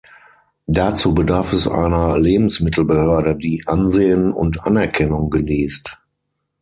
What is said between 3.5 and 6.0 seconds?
Ansehen und Anerkennung genießt.